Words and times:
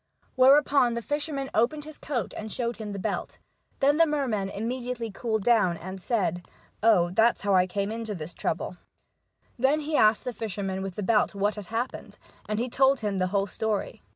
Whereupon 0.35 0.95
the 0.95 1.01
fisherman 1.03 1.51
opened 1.53 1.85
his 1.85 1.99
coat 1.99 2.33
and 2.35 2.51
showed 2.51 2.77
him 2.77 2.91
the 2.91 2.97
belt. 2.97 3.37
Then 3.81 3.97
the 3.97 4.07
merman 4.07 4.49
immediately 4.49 5.11
cooled 5.11 5.43
down, 5.43 5.77
and 5.77 6.01
said: 6.01 6.37
The 6.37 6.39
FisJurmen 6.39 6.39
of 6.39 6.81
Shetland. 6.81 6.97
75 6.97 6.97
"Oh, 6.97 7.13
that's 7.27 7.41
how 7.41 7.53
I 7.53 7.67
came 7.67 7.91
into 7.91 8.15
this 8.15 8.33
trouble." 8.33 8.77
Then 9.59 9.79
he 9.81 9.95
asked 9.95 10.23
the 10.23 10.33
fisherman 10.33 10.81
with 10.81 10.95
the 10.95 11.03
belt 11.03 11.35
what 11.35 11.53
had 11.53 11.67
happened, 11.67 12.17
and 12.49 12.57
he 12.57 12.67
told 12.67 13.01
him 13.01 13.19
the 13.19 13.27
whole 13.27 13.45
story. 13.45 14.01